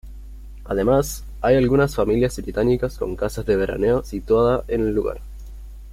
[0.65, 5.21] Además, hay algunas familias británicas con casas de veraneo situada en el lugar.